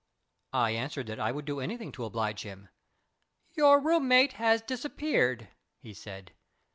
I 0.55 0.71
answered 0.71 1.05
that 1.05 1.19
I 1.19 1.31
would 1.31 1.45
do 1.45 1.59
anything 1.59 1.91
to 1.91 2.05
oblige 2.05 2.41
him. 2.41 2.69
"Your 3.53 3.79
room 3.79 4.07
mate 4.07 4.33
has 4.33 4.63
disappeared," 4.63 5.49
he 5.77 5.93
said. 5.93 6.31